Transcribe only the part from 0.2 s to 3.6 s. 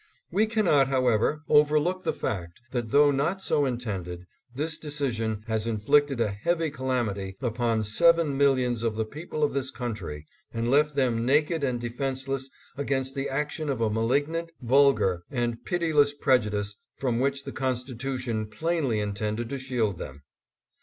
We cannot, however, overlook the fact that though not